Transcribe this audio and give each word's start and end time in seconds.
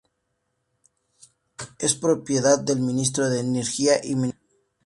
Es 1.77 1.93
propiedad 1.93 2.57
del 2.57 2.79
Ministerio 2.79 3.29
de 3.29 3.41
Energía 3.41 4.03
y 4.03 4.15
Minería. 4.15 4.39